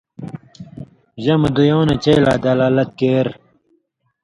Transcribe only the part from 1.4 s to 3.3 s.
دُیُوں نہ چئ لا دلالت کېر